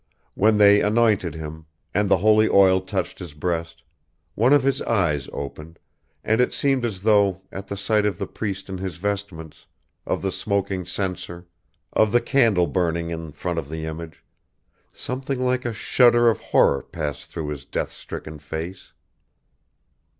[0.33, 3.83] When they anointed him, and the holy oil touched his breast,
[4.33, 5.77] one of his eyes opened,
[6.23, 9.67] and it seemed as though, at the sight of the priest in his vestments,
[10.07, 11.45] of the smoking censer,
[11.93, 14.23] of the candle burning in front of the image,
[14.91, 18.93] something like a shudder of horror passed through his death stricken face.